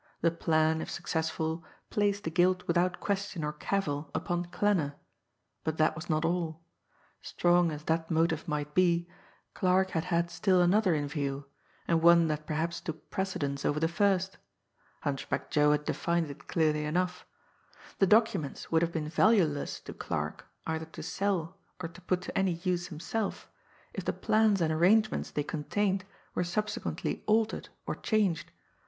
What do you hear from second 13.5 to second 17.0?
over the first. Hunchback Joe had defined it clearly